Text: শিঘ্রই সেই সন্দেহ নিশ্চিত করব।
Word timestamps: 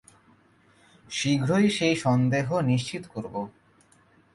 শিঘ্রই 1.09 1.67
সেই 1.69 1.95
সন্দেহ 1.95 2.47
নিশ্চিত 2.61 3.03
করব। 3.13 3.35